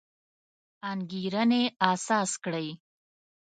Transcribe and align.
انګېرنې 0.91 1.63
اساس 1.91 2.31
کړی. 2.43 2.67